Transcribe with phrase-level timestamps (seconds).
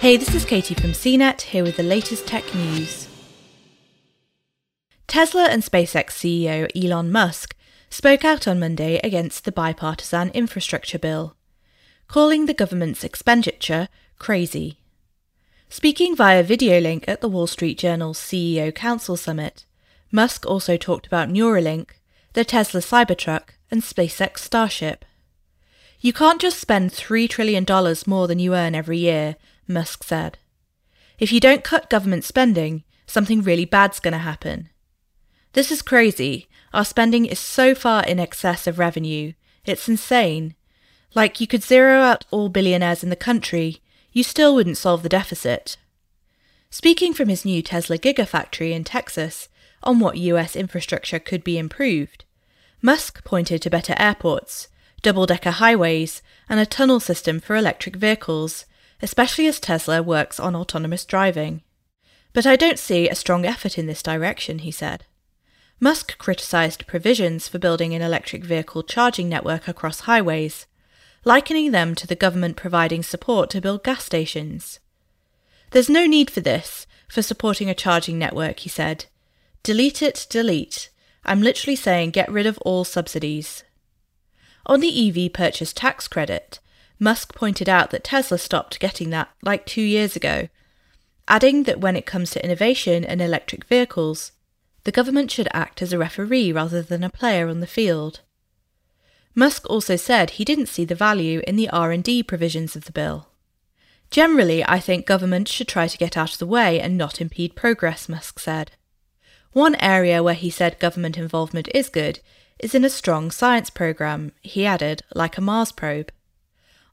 [0.00, 3.06] Hey, this is Katie from CNET, here with the latest tech news.
[5.06, 7.54] Tesla and SpaceX CEO Elon Musk
[7.90, 11.36] spoke out on Monday against the bipartisan infrastructure bill,
[12.08, 14.78] calling the government's expenditure crazy.
[15.68, 19.66] Speaking via video link at the Wall Street Journal's CEO Council Summit,
[20.10, 21.90] Musk also talked about Neuralink,
[22.32, 25.04] the Tesla Cybertruck, and SpaceX Starship.
[26.00, 27.66] You can't just spend $3 trillion
[28.06, 29.36] more than you earn every year,
[29.70, 30.38] Musk said.
[31.18, 34.68] If you don't cut government spending, something really bad's going to happen.
[35.52, 36.48] This is crazy.
[36.72, 39.32] Our spending is so far in excess of revenue.
[39.64, 40.54] It's insane.
[41.14, 43.80] Like, you could zero out all billionaires in the country,
[44.12, 45.76] you still wouldn't solve the deficit.
[46.70, 49.48] Speaking from his new Tesla Gigafactory in Texas
[49.82, 52.24] on what US infrastructure could be improved,
[52.80, 54.68] Musk pointed to better airports,
[55.02, 58.66] double decker highways, and a tunnel system for electric vehicles,
[59.02, 61.62] especially as Tesla works on autonomous driving.
[62.32, 65.04] But I don't see a strong effort in this direction, he said.
[65.80, 70.66] Musk criticised provisions for building an electric vehicle charging network across highways,
[71.24, 74.78] likening them to the government providing support to build gas stations.
[75.70, 79.06] There's no need for this, for supporting a charging network, he said.
[79.62, 80.90] Delete it, delete.
[81.24, 83.64] I'm literally saying get rid of all subsidies.
[84.66, 86.60] On the EV purchase tax credit,
[87.02, 90.48] Musk pointed out that Tesla stopped getting that like two years ago,
[91.26, 94.32] adding that when it comes to innovation and electric vehicles,
[94.84, 98.20] the government should act as a referee rather than a player on the field.
[99.34, 103.28] Musk also said he didn't see the value in the R&D provisions of the bill.
[104.10, 107.54] Generally, I think government should try to get out of the way and not impede
[107.56, 108.72] progress, Musk said.
[109.52, 112.20] One area where he said government involvement is good
[112.58, 116.12] is in a strong science program, he added, like a Mars probe.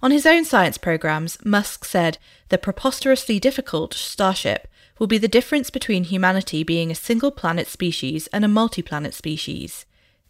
[0.02, 4.67] On his own science programs, Musk said the preposterously difficult Starship
[5.00, 9.14] will be the difference between humanity being a single planet species and a multi planet
[9.14, 9.86] species,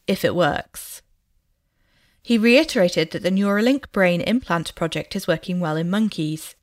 [0.08, 1.02] if it works.
[2.22, 6.56] He reiterated that the Neuralink brain implant project is working well in monkeys,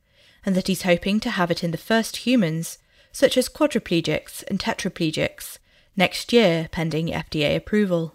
[0.44, 2.78] and that he's hoping to have it in the first humans,
[3.12, 5.58] such as quadriplegics and tetraplegics,
[5.96, 8.14] next year pending FDA approval.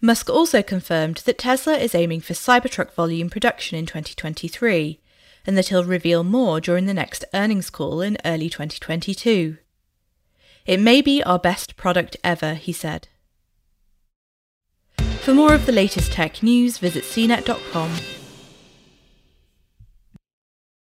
[0.00, 5.00] Musk also confirmed that Tesla is aiming for Cybertruck volume production in 2023,
[5.44, 9.56] and that he'll reveal more during the next earnings call in early 2022.
[10.66, 13.08] It may be our best product ever, he said.
[15.20, 18.17] For more of the latest tech news, visit cnet.com